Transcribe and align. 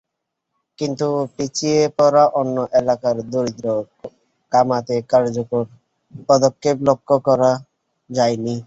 কিন্তু 0.79 1.07
পিছিয়ে 1.35 1.81
পড়া 1.97 2.23
অন্য 2.39 2.57
এলাকার 2.79 3.15
দারিদ্র্য 3.25 3.77
কমাতে 4.51 4.95
কার্যকর 5.11 5.63
পদক্ষেপ 6.29 6.77
লক্ষ 6.87 7.09
করা 7.27 7.51
যায়নি। 8.09 8.55